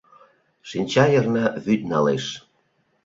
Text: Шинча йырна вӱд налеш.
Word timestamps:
Шинча 0.69 1.05
йырна 1.13 1.45
вӱд 1.65 1.81
налеш. 1.91 2.25